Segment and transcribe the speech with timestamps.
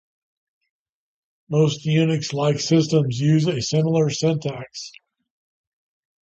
[1.47, 4.91] Most Unix-like systems use a similar syntax.